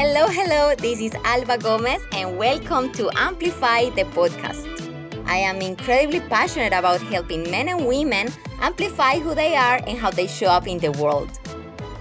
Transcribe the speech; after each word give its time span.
Hello, 0.00 0.28
hello, 0.28 0.76
this 0.76 1.00
is 1.00 1.12
Alba 1.24 1.58
Gomez, 1.58 2.00
and 2.12 2.38
welcome 2.38 2.92
to 2.92 3.10
Amplify 3.16 3.90
the 3.96 4.04
podcast. 4.04 4.64
I 5.26 5.38
am 5.38 5.60
incredibly 5.60 6.20
passionate 6.20 6.72
about 6.72 7.02
helping 7.02 7.50
men 7.50 7.68
and 7.68 7.84
women 7.84 8.28
amplify 8.60 9.18
who 9.18 9.34
they 9.34 9.56
are 9.56 9.80
and 9.88 9.98
how 9.98 10.12
they 10.12 10.28
show 10.28 10.46
up 10.46 10.68
in 10.68 10.78
the 10.78 10.92
world. 10.92 11.40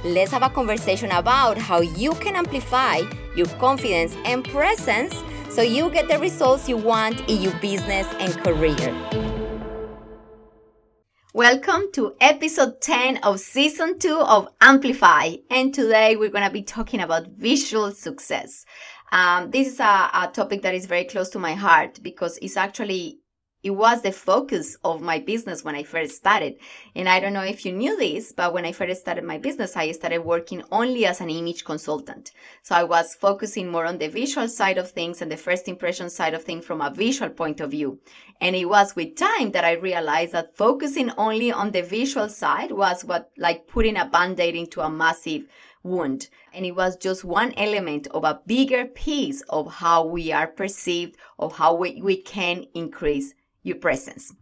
Let's 0.04 0.29
have 0.29 0.44
a 0.44 0.49
conversation 0.49 1.10
about 1.10 1.57
how 1.57 1.81
you 1.81 2.13
can 2.13 2.35
amplify 2.35 3.01
your 3.35 3.47
confidence 3.57 4.15
and 4.25 4.45
presence 4.45 5.15
so 5.49 5.63
you 5.63 5.89
get 5.89 6.07
the 6.07 6.19
results 6.19 6.69
you 6.69 6.77
want 6.77 7.27
in 7.27 7.41
your 7.41 7.53
business 7.61 8.05
and 8.19 8.31
career. 8.43 9.37
Welcome 11.38 11.92
to 11.94 12.15
episode 12.19 12.81
10 12.81 13.17
of 13.17 13.40
season 13.40 13.99
2 13.99 14.22
of 14.22 14.47
Amplify. 14.60 15.35
And 15.52 15.71
today 15.71 16.16
we're 16.16 16.31
going 16.31 16.44
to 16.44 16.49
be 16.49 16.63
talking 16.63 16.99
about 16.99 17.27
visual 17.27 17.91
success. 17.91 18.66
Um, 19.11 19.52
this 19.52 19.67
is 19.67 19.80
a, 19.80 20.09
a 20.16 20.31
topic 20.34 20.63
that 20.63 20.73
is 20.73 20.88
very 20.88 21.03
close 21.03 21.30
to 21.30 21.38
my 21.38 21.53
heart 21.53 21.99
because 22.02 22.39
it's 22.41 22.58
actually 22.58 23.20
it 23.67 23.76
was 23.76 24.02
the 24.02 24.13
focus 24.13 24.77
of 24.85 25.02
my 25.02 25.20
business 25.20 25.62
when 25.62 25.75
I 25.75 25.84
first 25.84 26.16
started. 26.16 26.55
And 26.95 27.09
I 27.09 27.20
don't 27.20 27.34
know 27.34 27.44
if 27.44 27.66
you 27.66 27.73
knew 27.73 27.98
this, 27.98 28.31
but 28.31 28.53
when 28.53 28.63
I 28.63 28.71
first 28.71 29.02
started 29.02 29.25
my 29.25 29.38
business, 29.38 29.75
I 29.75 29.91
started 29.91 30.20
working 30.20 30.63
only 30.71 31.05
as 31.05 31.20
an 31.20 31.30
image 31.30 31.66
consultant. 31.66 32.31
So 32.63 32.75
I 32.75 32.85
was 32.85 33.13
focusing 33.13 33.67
more 33.67 33.85
on 33.85 33.98
the 33.98 34.08
visual 34.08 34.48
side 34.48 34.77
of 34.77 34.89
things 34.89 35.22
and 35.22 35.30
the 35.30 35.35
first 35.35 35.67
impression 35.67 36.09
side 36.09 36.34
of 36.34 36.45
things 36.45 36.63
from 36.63 36.80
a 36.80 36.89
visual 36.89 37.30
point 37.30 37.59
of 37.59 37.72
view. 37.72 37.99
And 38.39 38.55
it 38.55 38.70
was 38.70 38.95
with 38.95 39.17
time 39.17 39.52
that 39.52 39.66
I 39.66 39.73
realized 39.73 40.31
that 40.31 40.55
focusing 40.55 41.11
only 41.17 41.52
on 41.52 41.72
the 41.72 41.84
visual 41.84 42.30
side 42.30 42.72
was 42.72 43.03
what 43.03 43.31
like 43.38 43.67
putting 43.67 43.97
a 43.97 44.05
band-aid 44.05 44.55
into 44.55 44.80
a 44.80 44.89
massive 44.89 45.44
wound. 45.84 46.30
And 46.53 46.66
it 46.66 46.72
was 46.72 46.95
just 46.95 47.25
one 47.25 47.53
element 47.58 48.08
of 48.08 48.23
a 48.23 48.39
bigger 48.45 48.86
piece 48.86 49.41
of 49.50 49.73
how 49.75 50.06
we 50.06 50.31
are 50.31 50.47
perceived, 50.47 51.17
of 51.38 51.58
how 51.58 51.75
we, 51.75 52.02
we 52.02 52.17
can 52.22 52.66
increase 52.73 53.34
your 53.67 53.77
presence. 53.77 54.33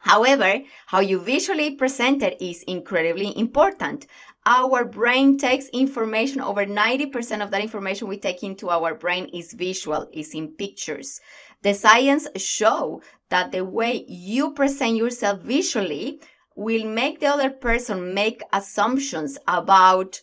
However, 0.00 0.60
how 0.86 1.00
you 1.00 1.20
visually 1.20 1.76
present 1.76 2.22
it 2.22 2.40
is 2.40 2.62
incredibly 2.62 3.36
important. 3.38 4.06
Our 4.46 4.86
brain 4.86 5.36
takes 5.36 5.68
information, 5.68 6.40
over 6.40 6.64
90% 6.64 7.42
of 7.42 7.50
that 7.50 7.60
information 7.60 8.08
we 8.08 8.16
take 8.16 8.42
into 8.42 8.70
our 8.70 8.94
brain 8.94 9.26
is 9.26 9.52
visual, 9.52 10.08
is 10.12 10.34
in 10.34 10.48
pictures. 10.48 11.20
The 11.62 11.74
science 11.74 12.26
show 12.36 13.02
that 13.28 13.52
the 13.52 13.64
way 13.64 14.06
you 14.08 14.52
present 14.54 14.96
yourself 14.96 15.40
visually 15.40 16.20
will 16.56 16.86
make 16.86 17.20
the 17.20 17.26
other 17.26 17.50
person 17.50 18.14
make 18.14 18.42
assumptions 18.52 19.36
about 19.46 20.22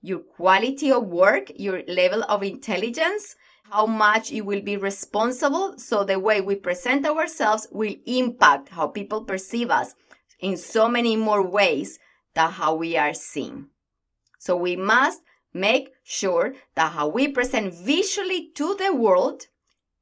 your 0.00 0.20
quality 0.20 0.90
of 0.90 1.04
work, 1.06 1.52
your 1.56 1.82
level 1.86 2.24
of 2.28 2.42
intelligence, 2.42 3.36
how 3.70 3.86
much 3.86 4.32
it 4.32 4.42
will 4.42 4.60
be 4.60 4.76
responsible. 4.76 5.74
So 5.78 6.04
the 6.04 6.18
way 6.18 6.40
we 6.40 6.54
present 6.54 7.06
ourselves 7.06 7.66
will 7.70 7.94
impact 8.06 8.70
how 8.70 8.88
people 8.88 9.24
perceive 9.24 9.70
us 9.70 9.94
in 10.40 10.56
so 10.56 10.88
many 10.88 11.16
more 11.16 11.46
ways 11.46 11.98
than 12.34 12.50
how 12.50 12.74
we 12.74 12.96
are 12.96 13.14
seen. 13.14 13.66
So 14.38 14.56
we 14.56 14.76
must 14.76 15.22
make 15.52 15.90
sure 16.04 16.54
that 16.76 16.92
how 16.92 17.08
we 17.08 17.28
present 17.28 17.74
visually 17.74 18.50
to 18.54 18.74
the 18.76 18.94
world 18.94 19.46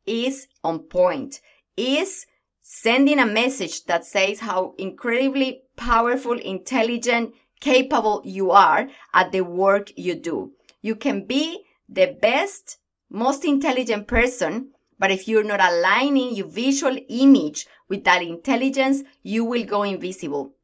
is 0.05 0.47
on 0.63 0.81
point, 0.81 1.41
is 1.77 2.27
sending 2.61 3.19
a 3.19 3.27
message 3.27 3.85
that 3.85 4.05
says 4.05 4.41
how 4.41 4.75
incredibly 4.79 5.63
powerful, 5.77 6.39
intelligent, 6.39 7.33
capable 7.61 8.23
you 8.25 8.51
are 8.51 8.89
at 9.15 9.33
the 9.33 9.41
work 9.41 9.91
you 9.97 10.15
do. 10.15 10.53
You 10.83 10.95
can 10.95 11.27
be 11.27 11.65
the 11.89 12.17
best 12.21 12.79
most 13.11 13.45
intelligent 13.45 14.07
person, 14.07 14.71
but 14.99 15.11
if 15.11 15.29
you're 15.29 15.45
not 15.45 15.61
aligning 15.61 16.35
your 16.35 16.49
visual 16.49 16.97
image 17.09 17.67
with 17.89 18.05
that 18.05 18.23
intelligence, 18.23 19.03
you 19.23 19.45
will 19.45 19.65
go 19.65 19.83
invisible. 19.83 20.55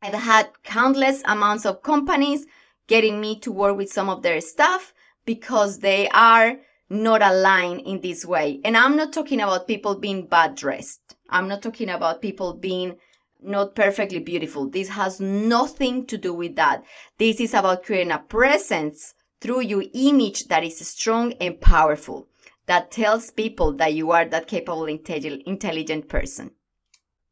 I've 0.00 0.14
had 0.14 0.50
countless 0.64 1.22
amounts 1.24 1.66
of 1.66 1.82
companies 1.82 2.46
getting 2.86 3.20
me 3.20 3.38
to 3.40 3.52
work 3.52 3.76
with 3.76 3.92
some 3.92 4.08
of 4.08 4.22
their 4.22 4.40
staff 4.40 4.92
because 5.24 5.78
they 5.78 6.08
are 6.08 6.56
not 6.90 7.22
aligned 7.22 7.80
in 7.80 8.00
this 8.00 8.24
way. 8.24 8.60
And 8.64 8.76
I'm 8.76 8.96
not 8.96 9.12
talking 9.12 9.40
about 9.40 9.68
people 9.68 9.94
being 9.94 10.26
bad 10.26 10.56
dressed. 10.56 11.16
I'm 11.30 11.48
not 11.48 11.62
talking 11.62 11.88
about 11.88 12.20
people 12.20 12.54
being 12.54 12.96
not 13.40 13.74
perfectly 13.74 14.20
beautiful. 14.20 14.68
This 14.68 14.88
has 14.90 15.20
nothing 15.20 16.06
to 16.06 16.18
do 16.18 16.34
with 16.34 16.56
that. 16.56 16.84
This 17.18 17.40
is 17.40 17.54
about 17.54 17.84
creating 17.84 18.12
a 18.12 18.18
presence 18.18 19.14
through 19.42 19.60
your 19.60 19.82
image 19.92 20.46
that 20.46 20.62
is 20.62 20.86
strong 20.86 21.32
and 21.40 21.60
powerful, 21.60 22.28
that 22.66 22.92
tells 22.92 23.32
people 23.32 23.72
that 23.72 23.92
you 23.92 24.12
are 24.12 24.24
that 24.24 24.46
capable, 24.46 24.84
intelligent 24.86 26.08
person. 26.08 26.52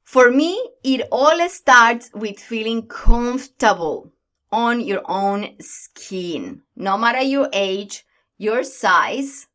For 0.03 0.29
me, 0.29 0.61
it 0.83 1.07
all 1.13 1.49
starts 1.49 2.11
with 2.13 2.41
feeling 2.41 2.89
comfortable 2.89 4.13
on 4.51 4.81
your 4.81 5.03
own 5.05 5.55
skin, 5.61 6.63
no 6.75 6.99
matter 6.99 7.23
your 7.23 7.49
age, 7.53 8.05
your 8.37 8.65
size, 8.65 9.47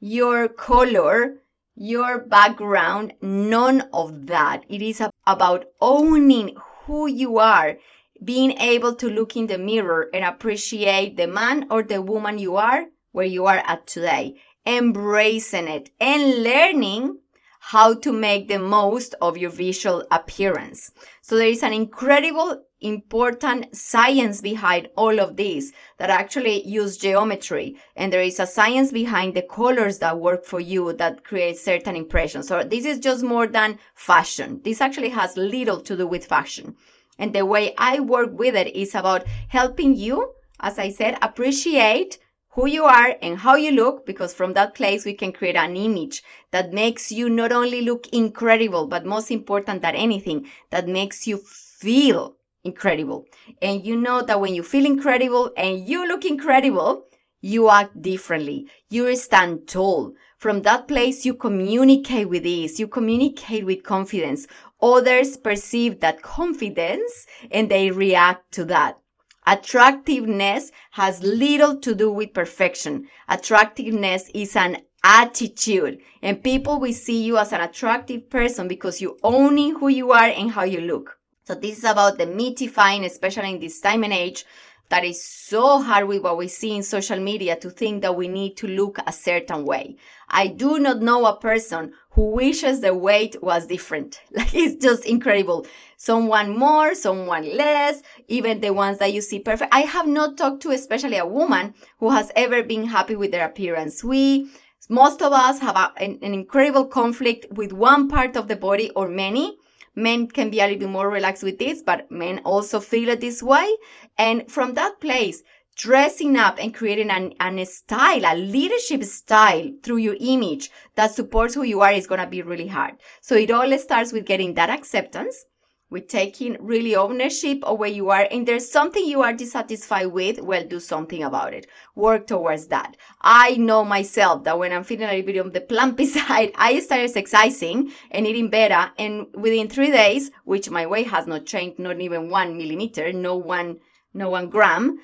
your 0.00 0.48
color, 0.48 1.38
your 1.74 2.18
background, 2.18 3.14
none 3.22 3.88
of 3.94 4.26
that. 4.26 4.64
It 4.68 4.82
is 4.82 5.02
about 5.26 5.64
owning 5.80 6.56
who 6.84 7.06
you 7.06 7.38
are 7.38 7.78
being 8.22 8.52
able 8.58 8.94
to 8.96 9.08
look 9.08 9.36
in 9.36 9.46
the 9.46 9.58
mirror 9.58 10.08
and 10.12 10.24
appreciate 10.24 11.16
the 11.16 11.26
man 11.26 11.66
or 11.70 11.82
the 11.82 12.02
woman 12.02 12.38
you 12.38 12.56
are 12.56 12.86
where 13.12 13.26
you 13.26 13.46
are 13.46 13.62
at 13.66 13.86
today, 13.86 14.36
embracing 14.66 15.68
it 15.68 15.90
and 16.00 16.42
learning 16.42 17.18
how 17.60 17.94
to 17.94 18.12
make 18.12 18.48
the 18.48 18.58
most 18.58 19.14
of 19.20 19.36
your 19.36 19.50
visual 19.50 20.06
appearance. 20.10 20.90
So 21.22 21.36
there 21.36 21.48
is 21.48 21.62
an 21.62 21.72
incredible 21.72 22.62
important 22.80 23.74
science 23.74 24.40
behind 24.40 24.88
all 24.96 25.18
of 25.18 25.36
this 25.36 25.72
that 25.98 26.10
actually 26.10 26.66
use 26.66 26.96
geometry 26.96 27.76
and 27.96 28.12
there 28.12 28.22
is 28.22 28.38
a 28.38 28.46
science 28.46 28.92
behind 28.92 29.34
the 29.34 29.42
colors 29.42 29.98
that 29.98 30.18
work 30.18 30.44
for 30.44 30.60
you 30.60 30.92
that 30.92 31.24
create 31.24 31.58
certain 31.58 31.96
impressions. 31.96 32.46
So 32.46 32.62
this 32.62 32.84
is 32.84 33.00
just 33.00 33.24
more 33.24 33.48
than 33.48 33.78
fashion. 33.94 34.60
This 34.62 34.80
actually 34.80 35.08
has 35.10 35.36
little 35.36 35.80
to 35.80 35.96
do 35.96 36.06
with 36.06 36.26
fashion. 36.26 36.76
And 37.18 37.34
the 37.34 37.44
way 37.44 37.74
I 37.76 38.00
work 38.00 38.38
with 38.38 38.54
it 38.54 38.74
is 38.76 38.94
about 38.94 39.24
helping 39.48 39.96
you, 39.96 40.34
as 40.60 40.78
I 40.78 40.90
said, 40.90 41.18
appreciate 41.20 42.18
who 42.50 42.66
you 42.66 42.84
are 42.84 43.16
and 43.22 43.38
how 43.38 43.54
you 43.54 43.70
look, 43.72 44.04
because 44.06 44.34
from 44.34 44.52
that 44.54 44.74
place 44.74 45.04
we 45.04 45.14
can 45.14 45.32
create 45.32 45.56
an 45.56 45.76
image 45.76 46.22
that 46.50 46.72
makes 46.72 47.12
you 47.12 47.28
not 47.28 47.52
only 47.52 47.82
look 47.82 48.08
incredible, 48.08 48.86
but 48.86 49.04
most 49.04 49.30
important 49.30 49.82
than 49.82 49.94
anything, 49.94 50.46
that 50.70 50.88
makes 50.88 51.26
you 51.26 51.38
feel 51.38 52.36
incredible. 52.64 53.26
And 53.62 53.84
you 53.84 53.96
know 53.96 54.22
that 54.22 54.40
when 54.40 54.54
you 54.54 54.62
feel 54.62 54.86
incredible 54.86 55.52
and 55.56 55.88
you 55.88 56.06
look 56.08 56.24
incredible, 56.24 57.04
you 57.40 57.70
act 57.70 58.02
differently. 58.02 58.66
You 58.90 59.14
stand 59.14 59.68
tall. 59.68 60.14
From 60.38 60.62
that 60.62 60.88
place, 60.88 61.24
you 61.24 61.34
communicate 61.34 62.28
with 62.28 62.44
ease. 62.44 62.80
You 62.80 62.88
communicate 62.88 63.64
with 63.64 63.84
confidence. 63.84 64.48
Others 64.80 65.38
perceive 65.38 66.00
that 66.00 66.22
confidence 66.22 67.26
and 67.50 67.70
they 67.70 67.90
react 67.90 68.52
to 68.52 68.64
that. 68.66 68.98
Attractiveness 69.46 70.70
has 70.92 71.22
little 71.22 71.80
to 71.80 71.94
do 71.94 72.12
with 72.12 72.34
perfection. 72.34 73.08
Attractiveness 73.28 74.30
is 74.34 74.54
an 74.54 74.82
attitude 75.02 75.98
and 76.22 76.42
people 76.42 76.78
will 76.78 76.92
see 76.92 77.22
you 77.22 77.38
as 77.38 77.52
an 77.52 77.60
attractive 77.60 78.28
person 78.28 78.68
because 78.68 79.00
you 79.00 79.18
owning 79.22 79.76
who 79.76 79.88
you 79.88 80.12
are 80.12 80.28
and 80.28 80.50
how 80.50 80.64
you 80.64 80.80
look. 80.80 81.18
So 81.44 81.54
this 81.54 81.78
is 81.78 81.84
about 81.84 82.18
demystifying, 82.18 83.06
especially 83.06 83.52
in 83.52 83.58
this 83.58 83.80
time 83.80 84.04
and 84.04 84.12
age, 84.12 84.44
that 84.90 85.04
is 85.04 85.22
so 85.22 85.82
hard 85.82 86.08
with 86.08 86.22
what 86.22 86.38
we 86.38 86.48
see 86.48 86.74
in 86.74 86.82
social 86.82 87.18
media 87.20 87.56
to 87.56 87.70
think 87.70 88.02
that 88.02 88.16
we 88.16 88.26
need 88.26 88.56
to 88.56 88.66
look 88.66 88.98
a 89.06 89.12
certain 89.12 89.64
way. 89.64 89.96
I 90.28 90.46
do 90.46 90.78
not 90.78 91.00
know 91.00 91.26
a 91.26 91.38
person 91.38 91.92
who 92.12 92.30
wishes 92.30 92.80
the 92.80 92.94
weight 92.94 93.42
was 93.42 93.66
different. 93.66 94.20
Like 94.32 94.54
it's 94.54 94.82
just 94.82 95.04
incredible. 95.04 95.66
Someone 95.96 96.56
more, 96.56 96.94
someone 96.94 97.56
less, 97.56 98.02
even 98.28 98.60
the 98.60 98.72
ones 98.72 98.98
that 98.98 99.12
you 99.12 99.20
see 99.20 99.40
perfect. 99.40 99.74
I 99.74 99.80
have 99.80 100.06
not 100.06 100.36
talked 100.36 100.62
to 100.62 100.70
especially 100.70 101.18
a 101.18 101.26
woman 101.26 101.74
who 101.98 102.10
has 102.10 102.30
ever 102.36 102.62
been 102.62 102.86
happy 102.86 103.16
with 103.16 103.32
their 103.32 103.46
appearance. 103.46 104.02
We, 104.04 104.48
most 104.88 105.20
of 105.22 105.32
us 105.32 105.58
have 105.60 105.76
a, 105.76 105.92
an, 105.98 106.18
an 106.22 106.34
incredible 106.34 106.86
conflict 106.86 107.46
with 107.52 107.72
one 107.72 108.08
part 108.08 108.36
of 108.36 108.48
the 108.48 108.56
body 108.56 108.90
or 108.90 109.08
many 109.08 109.58
Men 109.98 110.28
can 110.28 110.48
be 110.48 110.60
a 110.60 110.64
little 110.66 110.78
bit 110.78 110.88
more 110.88 111.10
relaxed 111.10 111.42
with 111.42 111.58
this, 111.58 111.82
but 111.82 112.08
men 112.08 112.38
also 112.44 112.78
feel 112.78 113.08
it 113.08 113.20
this 113.20 113.42
way. 113.42 113.68
And 114.16 114.48
from 114.48 114.74
that 114.74 115.00
place, 115.00 115.42
dressing 115.76 116.36
up 116.36 116.56
and 116.60 116.72
creating 116.72 117.10
an, 117.10 117.34
an 117.40 117.66
style, 117.66 118.22
a 118.24 118.36
leadership 118.36 119.02
style 119.02 119.72
through 119.82 119.96
your 119.96 120.16
image 120.20 120.70
that 120.94 121.10
supports 121.10 121.54
who 121.54 121.64
you 121.64 121.80
are 121.80 121.90
is 121.90 122.06
going 122.06 122.20
to 122.20 122.28
be 122.28 122.42
really 122.42 122.68
hard. 122.68 122.94
So 123.20 123.34
it 123.34 123.50
all 123.50 123.76
starts 123.76 124.12
with 124.12 124.24
getting 124.24 124.54
that 124.54 124.70
acceptance, 124.70 125.46
with 125.90 126.08
taking 126.08 126.56
really 126.60 126.94
ownership 126.94 127.62
of 127.64 127.78
where 127.78 127.88
you 127.88 128.10
are 128.10 128.28
and 128.30 128.46
there's 128.46 128.70
something 128.70 129.04
you 129.04 129.22
are 129.22 129.32
dissatisfied 129.32 130.08
with 130.08 130.40
well 130.40 130.64
do 130.64 130.80
something 130.80 131.22
about 131.22 131.54
it. 131.54 131.66
Work 131.94 132.26
towards 132.26 132.66
that. 132.68 132.96
I 133.20 133.56
know 133.56 133.84
myself 133.84 134.44
that 134.44 134.58
when 134.58 134.72
i'm 134.72 134.84
feeling 134.84 135.08
a 135.08 135.12
little 135.12 135.26
bit 135.26 135.40
on 135.40 135.52
the 135.52 135.60
plumpy 135.60 136.06
side 136.16 136.52
i 136.54 136.78
start 136.80 137.00
exercising 137.02 137.92
and 138.10 138.26
eating 138.26 138.50
better 138.50 138.90
and 138.98 139.26
within 139.34 139.68
three 139.68 139.90
days 139.90 140.30
which 140.44 140.70
my 140.70 140.86
weight 140.86 141.08
has 141.08 141.26
not 141.26 141.46
changed 141.46 141.78
not 141.78 142.00
even 142.00 142.30
one 142.30 142.56
millimeter 142.56 143.12
no 143.12 143.36
one 143.36 143.78
no 144.14 144.30
one 144.30 144.48
gram 144.48 144.98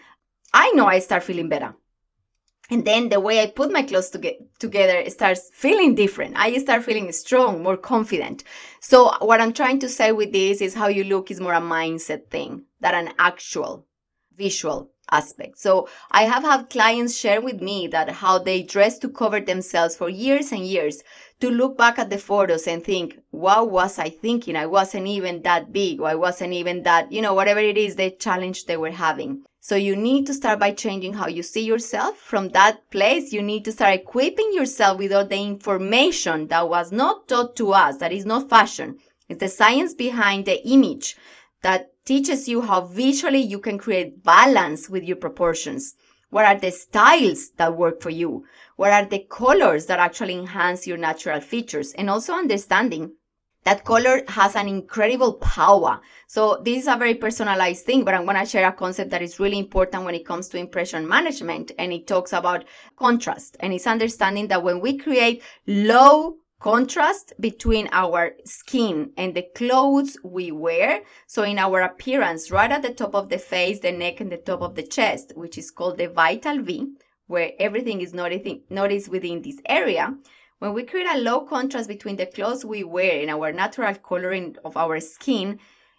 i 0.53 0.71
know 0.73 0.87
i 0.87 0.99
start 0.99 1.23
feeling 1.23 1.49
better 1.49 1.75
and 2.71 2.85
then 2.85 3.11
the 3.11 3.21
way 3.21 3.43
I 3.43 3.47
put 3.47 3.73
my 3.73 3.83
clothes 3.83 4.11
to 4.11 4.19
get 4.19 4.39
together 4.59 5.09
starts 5.11 5.51
feeling 5.53 5.95
different. 5.95 6.35
I 6.37 6.57
start 6.59 6.85
feeling 6.85 7.13
strong, 7.13 7.63
more 7.63 7.77
confident. 7.77 8.43
So 8.81 9.13
what 9.21 9.41
I'm 9.41 9.53
trying 9.53 9.81
to 9.81 9.89
say 9.89 10.13
with 10.13 10.33
this 10.33 10.61
is 10.61 10.75
how 10.75 10.89
you 10.89 11.05
look 11.05 11.31
is 11.31 11.41
more 11.41 11.53
a 11.53 11.61
mindset 11.61 12.31
thing 12.31 12.65
than 12.81 12.95
an 12.95 13.15
actual 13.19 13.87
visual 14.37 14.91
aspect. 15.11 15.59
So 15.59 15.89
I 16.11 16.23
have 16.23 16.43
had 16.43 16.71
clients 16.71 17.17
share 17.17 17.41
with 17.41 17.61
me 17.61 17.87
that 17.89 18.09
how 18.11 18.39
they 18.39 18.63
dress 18.63 18.99
to 19.01 19.09
cover 19.11 19.41
themselves 19.41 19.95
for 19.97 20.09
years 20.09 20.51
and 20.51 20.67
years 20.67 21.03
to 21.41 21.51
look 21.51 21.77
back 21.77 21.99
at 21.99 22.09
the 22.09 22.19
photos 22.19 22.67
and 22.67 22.83
think, 22.83 23.19
what 23.31 23.71
was 23.71 23.99
I 23.99 24.09
thinking? 24.09 24.57
I 24.57 24.67
wasn't 24.67 25.07
even 25.07 25.43
that 25.43 25.73
big 25.73 26.01
or 26.01 26.09
I 26.09 26.15
wasn't 26.15 26.55
even 26.55 26.83
that, 26.85 27.13
you 27.13 27.21
know, 27.21 27.35
whatever 27.35 27.61
it 27.61 27.77
is, 27.77 27.97
the 27.97 28.11
challenge 28.11 28.65
they 28.65 28.79
were 28.79 28.93
having. 28.93 29.45
So 29.67 29.77
you 29.77 29.97
need 29.97 30.27
to 30.27 30.35
start 30.35 30.59
by 30.59 30.73
changing 30.73 31.15
how 31.15 31.27
you 31.27 31.43
see 31.43 31.65
yourself. 31.65 32.19
From 32.19 32.51
that 32.51 32.91
place, 32.91 33.33
you 33.33 33.41
need 33.41 33.65
to 33.65 33.73
start 33.73 33.95
equipping 33.95 34.53
yourself 34.53 34.99
with 34.99 35.11
all 35.11 35.25
the 35.25 35.41
information 35.41 36.49
that 36.49 36.69
was 36.69 36.93
not 36.93 37.29
taught 37.29 37.57
to 37.57 37.73
us, 37.73 37.97
that 37.97 38.13
is 38.13 38.27
not 38.27 38.51
fashion. 38.51 38.99
It's 39.27 39.41
the 39.41 39.49
science 39.49 39.95
behind 39.95 40.45
the 40.45 40.63
image 40.69 41.17
that 41.63 41.93
teaches 42.05 42.47
you 42.47 42.61
how 42.61 42.83
visually 42.83 43.41
you 43.41 43.59
can 43.59 43.79
create 43.79 44.23
balance 44.23 44.91
with 44.91 45.03
your 45.03 45.17
proportions. 45.17 45.95
What 46.29 46.45
are 46.45 46.59
the 46.61 46.71
styles 46.71 47.49
that 47.57 47.75
work 47.75 48.03
for 48.03 48.11
you? 48.11 48.45
What 48.77 48.93
are 48.93 49.07
the 49.07 49.21
colors 49.31 49.87
that 49.87 49.99
actually 49.99 50.35
enhance 50.35 50.87
your 50.87 50.99
natural 50.99 51.41
features? 51.41 51.95
And 51.95 52.11
also 52.11 52.35
understanding 52.35 53.13
that 53.65 53.85
color 53.85 54.23
has 54.29 54.57
an 54.57 54.69
incredible 54.69 55.35
power. 55.35 56.01
So 56.27 56.61
this 56.65 56.83
is 56.83 56.89
a 56.89 56.97
very 56.97 57.15
personalized 57.15 57.85
thing, 57.85 58.05
but 58.05 58.15
I'm 58.15 58.25
going 58.25 58.37
to 58.37 58.47
share 58.47 58.69
a 58.69 58.73
concept 58.73 59.11
that 59.11 59.23
is 59.23 59.41
really 59.41 59.59
important 59.59 60.05
when 60.05 60.15
it 60.15 60.27
comes 60.27 60.49
to 60.49 60.59
impression 60.59 61.09
management. 61.09 61.73
And 61.79 61.93
it 61.93 62.07
talks 62.07 62.33
about 62.33 62.65
contrast. 62.97 63.57
And 63.61 63.73
it's 63.73 63.87
understanding 63.87 64.49
that 64.49 64.63
when 64.63 64.81
we 64.81 64.99
create 64.99 65.43
low 65.67 66.37
contrast 66.61 67.35
between 67.41 67.89
our 67.93 68.33
skin 68.47 69.11
and 69.19 69.35
the 69.35 69.47
clothes 69.55 70.17
we 70.25 70.51
wear. 70.51 71.03
So 71.27 71.43
in 71.43 71.59
our 71.59 71.83
appearance, 71.83 72.51
right 72.51 72.73
at 72.73 72.81
the 72.81 72.95
top 72.95 73.15
of 73.15 73.29
the 73.29 73.39
face, 73.39 73.81
the 73.81 73.93
neck, 73.93 74.21
and 74.21 74.33
the 74.33 74.39
top 74.39 74.63
of 74.63 74.75
the 74.75 74.83
chest, 74.83 75.33
which 75.37 75.59
is 75.59 75.71
called 75.71 75.99
the 75.99 76.09
vital 76.09 76.63
V, 76.63 76.87
where 77.27 77.53
everything 77.59 78.01
is 78.01 78.15
noticed 78.15 79.09
within 79.11 79.43
this 79.43 79.61
area, 79.67 80.15
when 80.65 80.73
we 80.73 80.83
create 80.83 81.07
a 81.13 81.19
low 81.19 81.43
contrast 81.43 81.89
between 81.89 82.17
the 82.17 82.25
clothes 82.25 82.65
we 82.65 82.85
wear 82.85 83.21
and 83.21 83.29
our 83.29 83.53
natural 83.53 83.95
coloring 83.97 84.57
of 84.65 84.79
our 84.79 84.99
skin, 84.99 85.59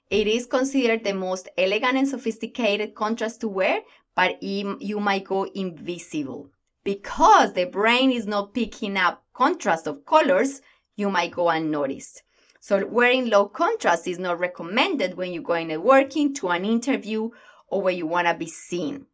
it 0.09 0.25
is 0.25 0.47
considered 0.47 1.03
the 1.03 1.13
most 1.13 1.47
elegant 1.55 1.95
and 1.95 2.07
sophisticated 2.07 2.95
contrast 2.95 3.41
to 3.41 3.47
wear, 3.47 3.81
but 4.15 4.41
you 4.41 4.99
might 4.99 5.23
go 5.23 5.43
invisible. 5.43 6.49
Because 6.83 7.53
the 7.53 7.65
brain 7.65 8.11
is 8.11 8.25
not 8.25 8.55
picking 8.55 8.97
up 8.97 9.23
contrast 9.35 9.85
of 9.85 10.03
colors, 10.03 10.61
you 10.95 11.11
might 11.11 11.29
go 11.29 11.49
unnoticed. 11.49 12.23
So 12.59 12.87
wearing 12.87 13.29
low 13.29 13.45
contrast 13.45 14.07
is 14.07 14.17
not 14.17 14.39
recommended 14.39 15.13
when 15.15 15.31
you're 15.31 15.43
going 15.43 15.67
to 15.67 15.77
working 15.77 16.33
to 16.37 16.47
an 16.47 16.65
interview 16.65 17.29
or 17.67 17.83
where 17.83 17.93
you 17.93 18.07
want 18.07 18.25
to 18.25 18.33
be 18.33 18.47
seen. 18.47 19.05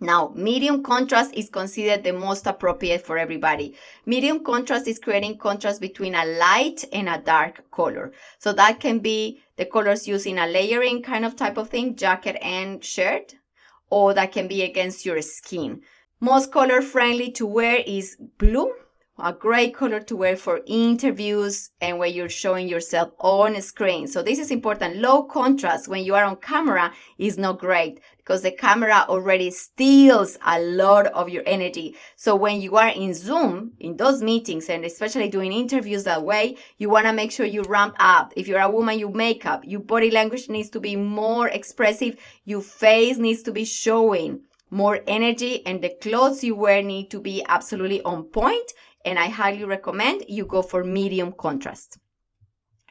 Now, 0.00 0.32
medium 0.34 0.82
contrast 0.82 1.32
is 1.34 1.48
considered 1.48 2.04
the 2.04 2.12
most 2.12 2.46
appropriate 2.46 3.06
for 3.06 3.16
everybody. 3.16 3.74
Medium 4.04 4.44
contrast 4.44 4.86
is 4.86 4.98
creating 4.98 5.38
contrast 5.38 5.80
between 5.80 6.14
a 6.14 6.24
light 6.24 6.84
and 6.92 7.08
a 7.08 7.18
dark 7.18 7.70
color. 7.70 8.12
So 8.38 8.52
that 8.52 8.78
can 8.78 8.98
be 8.98 9.40
the 9.56 9.64
colors 9.64 10.06
used 10.06 10.26
in 10.26 10.38
a 10.38 10.46
layering 10.46 11.02
kind 11.02 11.24
of 11.24 11.34
type 11.34 11.56
of 11.56 11.70
thing, 11.70 11.96
jacket 11.96 12.36
and 12.42 12.84
shirt, 12.84 13.36
or 13.88 14.12
that 14.12 14.32
can 14.32 14.48
be 14.48 14.62
against 14.62 15.06
your 15.06 15.22
skin. 15.22 15.80
Most 16.20 16.52
color 16.52 16.82
friendly 16.82 17.30
to 17.32 17.46
wear 17.46 17.82
is 17.86 18.16
blue 18.38 18.72
a 19.18 19.32
great 19.32 19.74
color 19.74 20.00
to 20.00 20.16
wear 20.16 20.36
for 20.36 20.60
interviews 20.66 21.70
and 21.80 21.98
when 21.98 22.12
you're 22.12 22.28
showing 22.28 22.68
yourself 22.68 23.12
on 23.18 23.60
screen. 23.62 24.06
So 24.06 24.22
this 24.22 24.38
is 24.38 24.50
important. 24.50 24.96
Low 24.96 25.22
contrast 25.22 25.88
when 25.88 26.04
you 26.04 26.14
are 26.14 26.24
on 26.24 26.36
camera 26.36 26.92
is 27.16 27.38
not 27.38 27.58
great 27.58 28.00
because 28.26 28.42
the 28.42 28.50
camera 28.50 29.04
already 29.08 29.52
steals 29.52 30.36
a 30.44 30.60
lot 30.60 31.06
of 31.06 31.28
your 31.28 31.44
energy. 31.46 31.94
So 32.16 32.34
when 32.34 32.60
you 32.60 32.76
are 32.76 32.88
in 32.88 33.14
Zoom, 33.14 33.74
in 33.78 33.96
those 33.96 34.20
meetings, 34.20 34.68
and 34.68 34.84
especially 34.84 35.28
doing 35.28 35.52
interviews 35.52 36.02
that 36.04 36.24
way, 36.24 36.56
you 36.76 36.90
want 36.90 37.06
to 37.06 37.12
make 37.12 37.30
sure 37.30 37.46
you 37.46 37.62
ramp 37.62 37.94
up. 38.00 38.32
If 38.36 38.48
you're 38.48 38.60
a 38.60 38.68
woman, 38.68 38.98
you 38.98 39.10
make 39.10 39.46
up. 39.46 39.62
your 39.64 39.78
body 39.78 40.10
language 40.10 40.48
needs 40.48 40.70
to 40.70 40.80
be 40.80 40.96
more 40.96 41.46
expressive. 41.48 42.16
Your 42.44 42.62
face 42.62 43.16
needs 43.16 43.44
to 43.44 43.52
be 43.52 43.64
showing 43.64 44.40
more 44.70 44.98
energy 45.06 45.64
and 45.64 45.80
the 45.80 45.94
clothes 46.02 46.42
you 46.42 46.56
wear 46.56 46.82
need 46.82 47.12
to 47.12 47.20
be 47.20 47.44
absolutely 47.48 48.02
on 48.02 48.24
point. 48.24 48.72
and 49.04 49.20
I 49.20 49.28
highly 49.28 49.64
recommend 49.64 50.24
you 50.26 50.44
go 50.46 50.62
for 50.62 50.82
medium 50.82 51.30
contrast. 51.30 51.98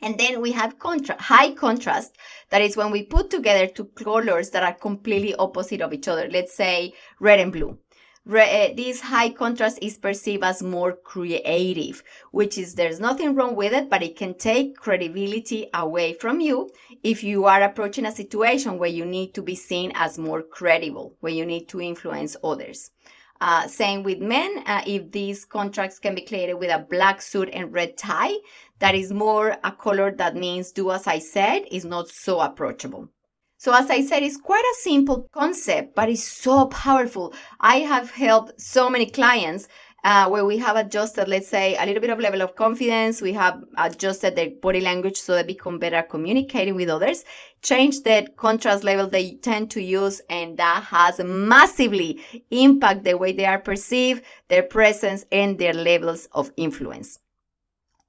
And 0.01 0.19
then 0.19 0.41
we 0.41 0.51
have 0.51 0.77
contra- 0.77 1.21
high 1.21 1.51
contrast. 1.53 2.15
That 2.49 2.61
is 2.61 2.77
when 2.77 2.91
we 2.91 3.03
put 3.03 3.29
together 3.29 3.67
two 3.67 3.85
colors 3.85 4.49
that 4.51 4.63
are 4.63 4.73
completely 4.73 5.33
opposite 5.35 5.81
of 5.81 5.93
each 5.93 6.07
other. 6.07 6.27
Let's 6.29 6.55
say 6.55 6.93
red 7.19 7.39
and 7.39 7.51
blue. 7.51 7.79
Re- 8.25 8.71
uh, 8.71 8.75
this 8.75 9.01
high 9.01 9.29
contrast 9.29 9.77
is 9.83 9.97
perceived 9.97 10.43
as 10.43 10.63
more 10.63 10.93
creative, 10.93 12.03
which 12.31 12.57
is 12.57 12.73
there's 12.73 12.99
nothing 12.99 13.35
wrong 13.35 13.55
with 13.55 13.71
it, 13.71 13.87
but 13.87 14.01
it 14.01 14.17
can 14.17 14.33
take 14.33 14.75
credibility 14.75 15.69
away 15.75 16.13
from 16.13 16.41
you 16.41 16.71
if 17.03 17.23
you 17.23 17.45
are 17.45 17.61
approaching 17.61 18.05
a 18.05 18.11
situation 18.11 18.79
where 18.79 18.89
you 18.89 19.05
need 19.05 19.35
to 19.35 19.43
be 19.43 19.53
seen 19.53 19.91
as 19.93 20.17
more 20.17 20.41
credible, 20.41 21.15
where 21.19 21.33
you 21.33 21.45
need 21.45 21.69
to 21.69 21.79
influence 21.79 22.35
others. 22.43 22.89
Uh, 23.41 23.67
same 23.67 24.03
with 24.03 24.19
men, 24.19 24.63
uh, 24.65 24.81
if 24.87 25.11
these 25.11 25.43
contracts 25.45 25.99
can 25.99 26.15
be 26.15 26.21
created 26.21 26.53
with 26.55 26.71
a 26.71 26.85
black 26.89 27.21
suit 27.21 27.49
and 27.51 27.73
red 27.73 27.97
tie, 27.97 28.35
that 28.79 28.95
is 28.95 29.11
more 29.11 29.57
a 29.63 29.71
color 29.71 30.11
that 30.11 30.35
means 30.35 30.71
do 30.71 30.91
as 30.91 31.05
I 31.05 31.19
said, 31.19 31.63
is 31.69 31.85
not 31.85 32.07
so 32.07 32.39
approachable. 32.39 33.09
So 33.57 33.73
as 33.73 33.89
I 33.89 34.01
said, 34.01 34.21
it's 34.21 34.37
quite 34.37 34.63
a 34.63 34.81
simple 34.81 35.27
concept, 35.31 35.95
but 35.95 36.09
it's 36.09 36.23
so 36.23 36.67
powerful. 36.67 37.33
I 37.59 37.77
have 37.77 38.11
helped 38.11 38.61
so 38.61 38.89
many 38.89 39.05
clients 39.05 39.67
uh, 40.05 40.29
where 40.29 40.45
we 40.45 40.59
have 40.59 40.75
adjusted, 40.75 41.27
let's 41.27 41.47
say, 41.47 41.75
a 41.77 41.85
little 41.85 41.99
bit 41.99 42.11
of 42.11 42.19
level 42.19 42.43
of 42.43 42.55
confidence. 42.55 43.23
We 43.23 43.33
have 43.33 43.63
adjusted 43.75 44.35
their 44.35 44.51
body 44.51 44.79
language 44.79 45.17
so 45.17 45.33
they 45.33 45.41
become 45.41 45.79
better 45.79 46.03
communicating 46.03 46.75
with 46.75 46.89
others, 46.89 47.25
change 47.63 48.03
the 48.03 48.27
contrast 48.37 48.83
level 48.83 49.07
they 49.07 49.37
tend 49.37 49.71
to 49.71 49.81
use, 49.81 50.21
and 50.29 50.57
that 50.57 50.83
has 50.83 51.19
massively 51.19 52.21
impact 52.51 53.03
the 53.03 53.17
way 53.17 53.31
they 53.31 53.45
are 53.45 53.57
perceived, 53.57 54.23
their 54.47 54.61
presence, 54.61 55.25
and 55.31 55.57
their 55.57 55.73
levels 55.73 56.27
of 56.33 56.51
influence. 56.55 57.17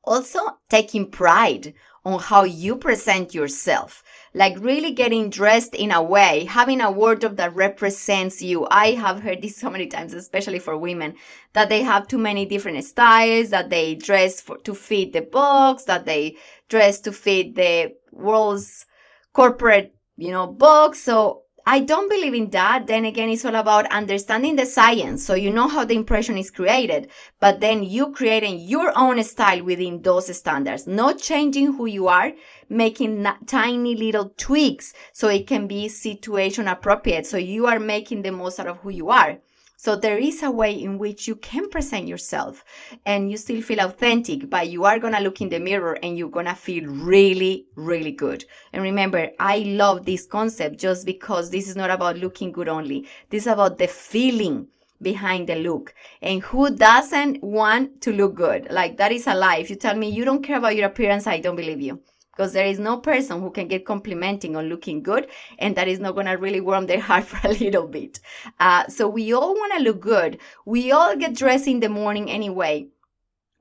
Also, 0.05 0.39
taking 0.69 1.11
pride 1.11 1.73
on 2.07 2.21
how 2.21 2.45
you 2.45 2.77
present 2.77 3.35
yourself 3.35 4.03
like 4.37 4.55
really 4.61 4.93
getting 4.93 5.31
dressed 5.31 5.75
in 5.75 5.91
a 5.91 6.03
way, 6.03 6.45
having 6.45 6.83
a 6.83 6.91
wardrobe 6.91 7.39
that 7.39 7.57
represents 7.57 8.43
you. 8.43 8.67
I 8.71 8.91
have 8.91 9.23
heard 9.23 9.41
this 9.41 9.57
so 9.63 9.71
many 9.71 9.87
times, 9.87 10.13
especially 10.13 10.59
for 10.59 10.77
women, 10.77 11.15
that 11.55 11.71
they 11.71 11.83
have 11.83 12.07
too 12.07 12.19
many 12.19 12.45
different 12.45 12.85
styles, 12.85 13.49
that 13.49 13.71
they 13.71 13.95
dress 13.95 14.43
for, 14.43 14.59
to 14.59 14.75
fit 14.75 15.15
the 15.15 15.23
box, 15.23 15.85
that 15.85 16.05
they 16.05 16.37
dress 16.69 17.01
to 17.01 17.13
fit 17.13 17.55
the 17.55 17.95
world's 18.13 18.85
corporate, 19.33 19.95
you 20.19 20.31
know, 20.31 20.47
box. 20.47 21.01
So 21.01 21.45
I 21.69 21.81
don't 21.81 22.09
believe 22.09 22.33
in 22.33 22.51
that. 22.51 22.87
Then 22.87 23.05
again, 23.05 23.29
it's 23.29 23.45
all 23.45 23.57
about 23.57 23.91
understanding 23.91 24.55
the 24.55 24.65
science. 24.65 25.25
So 25.25 25.35
you 25.35 25.51
know 25.51 25.67
how 25.67 25.85
the 25.85 25.97
impression 25.97 26.39
is 26.39 26.49
created, 26.49 27.11
but 27.41 27.59
then 27.59 27.83
you 27.83 28.13
creating 28.13 28.61
your 28.61 28.93
own 28.97 29.21
style 29.25 29.65
within 29.65 30.01
those 30.01 30.35
standards, 30.37 30.87
not 30.87 31.19
changing 31.19 31.73
who 31.73 31.87
you 31.87 32.07
are, 32.07 32.33
making 32.69 33.27
tiny 33.47 33.97
little 33.97 34.33
tweaks 34.37 34.95
so 35.13 35.27
it 35.27 35.49
can 35.49 35.67
be 35.67 35.89
situation 35.89 36.69
appropriate. 36.69 37.27
So 37.27 37.37
you 37.37 37.67
are 37.67 37.81
making 37.81 38.23
the 38.23 38.31
most 38.31 38.61
out 38.61 38.69
of 38.69 38.79
who 38.79 38.91
you 38.91 39.11
are. 39.11 39.39
So 39.87 39.95
there 39.95 40.19
is 40.19 40.43
a 40.43 40.51
way 40.51 40.73
in 40.73 40.99
which 40.99 41.29
you 41.29 41.37
can 41.37 41.71
present 41.71 42.09
yourself 42.09 42.65
and 43.05 43.31
you 43.31 43.37
still 43.37 43.63
feel 43.63 43.79
authentic, 43.79 44.51
but 44.51 44.69
you 44.69 44.85
are 44.85 44.99
going 44.99 45.13
to 45.13 45.21
look 45.21 45.41
in 45.41 45.49
the 45.49 45.61
mirror 45.61 45.97
and 46.03 46.19
you're 46.19 46.29
going 46.29 46.47
to 46.47 46.57
feel 46.57 46.87
really, 46.87 47.67
really 47.77 48.11
good. 48.11 48.45
And 48.73 48.83
remember, 48.83 49.31
I 49.39 49.59
love 49.59 50.05
this 50.05 50.27
concept 50.27 50.81
just 50.81 51.07
because 51.07 51.53
this 51.53 51.69
is 51.69 51.77
not 51.77 51.91
about 51.91 52.17
looking 52.17 52.51
good 52.51 52.69
only. 52.69 53.07
This 53.31 53.45
is 53.45 53.47
about 53.47 53.79
the 53.79 53.87
feeling 53.87 54.67
behind 55.01 55.49
the 55.49 55.55
look. 55.55 55.95
And 56.21 56.43
who 56.43 56.75
doesn't 56.75 57.41
want 57.45 58.01
to 58.01 58.13
look 58.13 58.35
good? 58.35 58.67
Like 58.73 58.97
that 58.97 59.13
is 59.13 59.29
a 59.29 59.37
lie. 59.37 59.59
If 59.59 59.71
you 59.71 59.77
tell 59.77 59.95
me 59.95 60.11
you 60.11 60.25
don't 60.25 60.43
care 60.43 60.59
about 60.59 60.75
your 60.75 60.87
appearance, 60.87 61.29
I 61.29 61.39
don't 61.39 61.55
believe 61.55 61.81
you 61.81 62.01
because 62.37 62.53
there 62.53 62.67
is 62.67 62.79
no 62.79 62.99
person 62.99 63.41
who 63.41 63.51
can 63.51 63.67
get 63.67 63.87
complimenting 63.87 64.57
on 64.57 64.69
looking 64.69 65.03
good 65.03 65.27
and 65.59 65.75
that 65.77 65.89
is 65.89 65.99
not 65.99 66.15
going 66.15 66.27
to 66.27 66.33
really 66.33 66.61
warm 66.61 66.87
their 66.87 67.01
heart 67.09 67.25
for 67.25 67.41
a 67.49 67.53
little 67.53 67.87
bit. 67.87 68.21
Uh, 68.61 68.87
so 68.89 69.09
we 69.09 69.33
all 69.33 69.55
want 69.55 69.73
to 69.75 69.83
look 69.83 70.01
good. 70.01 70.39
We 70.67 70.93
all 70.93 71.17
get 71.17 71.35
dressed 71.35 71.67
in 71.67 71.81
the 71.81 71.89
morning 71.89 72.31
anyway 72.31 72.89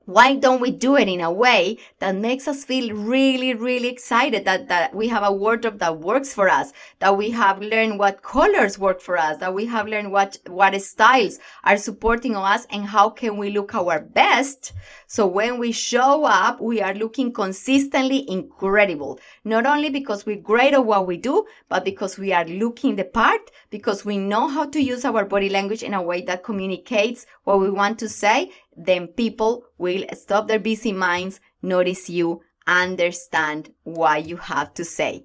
why 0.06 0.36
don't 0.36 0.60
we 0.60 0.70
do 0.70 0.96
it 0.96 1.08
in 1.08 1.20
a 1.20 1.30
way 1.30 1.76
that 1.98 2.14
makes 2.14 2.46
us 2.46 2.64
feel 2.64 2.94
really 2.94 3.52
really 3.54 3.88
excited 3.88 4.44
that, 4.44 4.68
that 4.68 4.94
we 4.94 5.08
have 5.08 5.24
a 5.24 5.32
wardrobe 5.32 5.80
that 5.80 5.98
works 5.98 6.32
for 6.32 6.48
us 6.48 6.72
that 7.00 7.16
we 7.16 7.30
have 7.30 7.60
learned 7.60 7.98
what 7.98 8.22
colors 8.22 8.78
work 8.78 9.00
for 9.00 9.18
us 9.18 9.38
that 9.38 9.52
we 9.52 9.66
have 9.66 9.88
learned 9.88 10.12
what 10.12 10.38
what 10.48 10.80
styles 10.80 11.40
are 11.64 11.76
supporting 11.76 12.36
us 12.36 12.66
and 12.70 12.86
how 12.86 13.10
can 13.10 13.36
we 13.36 13.50
look 13.50 13.74
our 13.74 14.00
best. 14.00 14.72
So 15.08 15.26
when 15.26 15.58
we 15.58 15.72
show 15.72 16.24
up 16.24 16.60
we 16.60 16.80
are 16.80 16.94
looking 16.94 17.32
consistently 17.32 18.30
incredible 18.30 19.18
not 19.46 19.64
only 19.64 19.88
because 19.88 20.26
we're 20.26 20.36
great 20.50 20.74
at 20.74 20.84
what 20.84 21.06
we 21.06 21.16
do 21.16 21.46
but 21.68 21.84
because 21.84 22.18
we 22.18 22.32
are 22.32 22.44
looking 22.44 22.96
the 22.96 23.04
part 23.04 23.50
because 23.70 24.04
we 24.04 24.18
know 24.18 24.48
how 24.48 24.64
to 24.66 24.82
use 24.82 25.04
our 25.04 25.24
body 25.24 25.48
language 25.48 25.82
in 25.82 25.94
a 25.94 26.02
way 26.02 26.20
that 26.20 26.42
communicates 26.42 27.26
what 27.44 27.60
we 27.60 27.70
want 27.70 27.98
to 27.98 28.08
say 28.08 28.50
then 28.76 29.06
people 29.06 29.64
will 29.78 30.04
stop 30.12 30.48
their 30.48 30.58
busy 30.58 30.92
minds, 30.92 31.40
notice 31.62 32.10
you, 32.10 32.42
understand 32.66 33.72
what 33.84 34.26
you 34.26 34.36
have 34.36 34.74
to 34.74 34.84
say. 34.84 35.24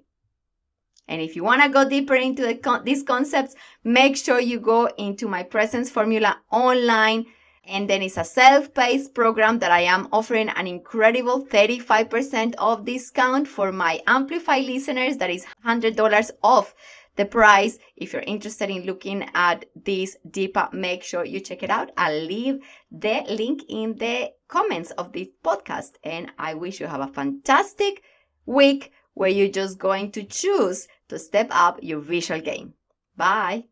And 1.08 1.22
if 1.22 1.36
you 1.36 1.44
want 1.44 1.62
to 1.62 1.70
go 1.70 1.88
deeper 1.88 2.16
into 2.16 2.44
the 2.44 2.56
con- 2.56 2.86
these 2.86 3.04
concepts, 3.04 3.56
make 3.84 4.16
sure 4.16 4.40
you 4.40 4.60
go 4.60 4.88
into 4.98 5.28
my 5.28 5.44
presence 5.44 5.90
formula 5.90 6.38
online. 6.52 7.26
And 7.64 7.90
then 7.90 8.02
it's 8.02 8.18
a 8.18 8.24
self-paced 8.24 9.14
program 9.14 9.60
that 9.60 9.72
I 9.72 9.82
am 9.82 10.08
offering 10.12 10.50
an 10.50 10.66
incredible 10.68 11.46
35% 11.46 12.56
off 12.58 12.86
discount 12.86 13.48
for 13.48 13.72
my 13.72 14.02
Amplify 14.08 14.60
listeners. 14.60 15.18
That 15.18 15.30
is 15.30 15.46
$100 15.66 16.32
off 16.44 16.74
the 17.16 17.26
price. 17.26 17.78
If 17.96 18.14
you're 18.14 18.24
interested 18.24 18.70
in 18.70 18.86
looking 18.86 19.30
at 19.36 19.66
this 19.76 20.18
deeper, 20.30 20.70
make 20.74 21.04
sure 21.04 21.24
you 21.24 21.40
check 21.40 21.62
it 21.62 21.70
out. 21.70 21.92
I'll 21.98 22.26
leave 22.26 22.60
the 22.92 23.24
link 23.30 23.62
in 23.70 23.96
the 23.96 24.32
comments 24.48 24.92
of 24.92 25.14
this 25.14 25.28
podcast. 25.44 25.94
And 26.04 26.32
I 26.40 26.56
wish 26.56 26.80
you 26.80 26.88
have 26.88 27.02
a 27.02 27.14
fantastic 27.14 28.04
week 28.46 28.92
where 29.14 29.30
you're 29.30 29.50
just 29.50 29.78
going 29.78 30.12
to 30.14 30.24
choose 30.24 30.88
to 31.10 31.20
step 31.20 31.48
up 31.52 31.80
your 31.82 32.00
visual 32.00 32.42
game. 32.42 32.74
Bye. 33.16 33.71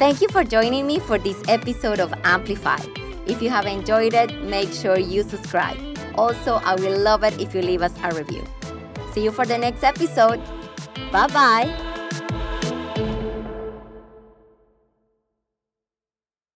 Thank 0.00 0.22
you 0.22 0.28
for 0.28 0.42
joining 0.44 0.86
me 0.86 0.98
for 0.98 1.18
this 1.18 1.42
episode 1.46 2.00
of 2.00 2.10
Amplify. 2.24 2.78
If 3.26 3.42
you 3.42 3.50
have 3.50 3.66
enjoyed 3.66 4.14
it, 4.14 4.42
make 4.42 4.72
sure 4.72 4.98
you 4.98 5.22
subscribe. 5.22 5.76
Also, 6.14 6.54
I 6.54 6.74
will 6.76 6.98
love 6.98 7.22
it 7.22 7.38
if 7.38 7.54
you 7.54 7.60
leave 7.60 7.82
us 7.82 7.92
a 8.02 8.14
review. 8.14 8.42
See 9.12 9.22
you 9.22 9.30
for 9.30 9.44
the 9.44 9.58
next 9.58 9.84
episode. 9.84 10.40
Bye 11.12 11.26
bye. 11.26 11.89